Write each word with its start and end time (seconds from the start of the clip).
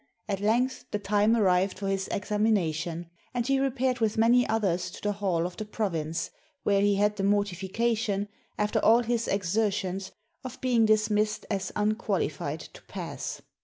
At 0.27 0.39
length 0.39 0.85
the 0.89 0.97
time 0.97 1.35
arrived 1.37 1.77
for 1.77 1.87
his 1.87 2.07
examination, 2.07 3.11
and 3.35 3.45
he 3.45 3.59
repaired 3.59 3.99
with 3.99 4.17
many 4.17 4.49
others 4.49 4.89
to 4.89 4.99
the 5.03 5.11
hall 5.11 5.45
of 5.45 5.57
the 5.57 5.63
province, 5.65 6.31
where 6.63 6.81
he 6.81 6.95
had 6.95 7.17
the 7.17 7.23
mortification, 7.23 8.27
after 8.57 8.79
all 8.79 9.03
his 9.03 9.27
exertions, 9.27 10.11
of 10.43 10.53
71 10.53 10.53
CHINA 10.53 10.61
being 10.61 10.85
dismissed 10.87 11.45
as 11.51 11.71
unqualified 11.75 12.61
to 12.61 12.81
pass. 12.85 13.43